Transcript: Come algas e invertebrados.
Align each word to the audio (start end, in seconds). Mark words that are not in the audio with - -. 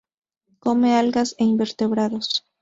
Come 0.63 0.89
algas 1.01 1.29
e 1.41 1.43
invertebrados. 1.43 2.27